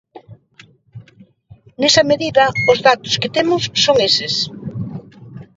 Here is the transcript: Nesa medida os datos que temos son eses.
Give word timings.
Nesa 1.81 2.01
medida 2.11 2.43
os 2.71 2.79
datos 2.87 3.13
que 3.21 3.33
temos 3.37 3.61
son 3.85 3.97
eses. 4.09 4.35